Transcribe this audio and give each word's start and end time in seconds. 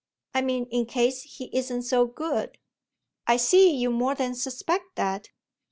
I 0.33 0.41
mean 0.41 0.65
in 0.71 0.87
case 0.87 1.21
he 1.21 1.55
isn't 1.55 1.83
so 1.83 2.07
good." 2.07 2.57
"I 3.27 3.37
see 3.37 3.69
you 3.75 3.91
more 3.91 4.15
than 4.15 4.33
suspect 4.33 4.95
that. 4.95 5.29